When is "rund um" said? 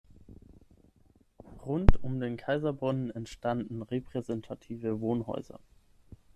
1.63-2.19